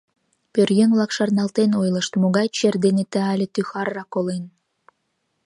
Пӧръеҥ-влак 0.53 1.11
шарналтен 1.17 1.71
ойлышт, 1.81 2.11
могай 2.21 2.47
чер 2.57 2.75
дене 2.85 3.03
ты 3.11 3.19
але 3.31 3.45
ту 3.53 3.61
хӓрра 3.69 4.03
колен. 4.13 4.43